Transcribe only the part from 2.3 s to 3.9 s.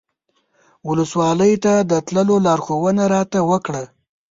لارښوونه راته وکړه.